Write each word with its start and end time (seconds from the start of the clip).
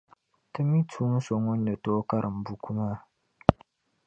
Timmi 0.51 0.79
tuun’ 0.89 1.13
so 1.25 1.33
ŋun 1.43 1.59
ni 1.65 1.73
tooi 1.83 2.07
karim 2.09 2.35
buku 2.45 2.69
maa. 2.77 2.95